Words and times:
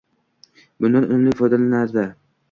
bundan 0.85 1.05
unumli 1.09 1.33
foydalanardi. 1.41 2.07